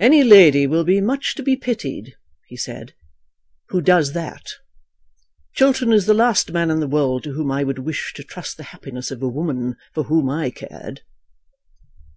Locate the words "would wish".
7.62-8.12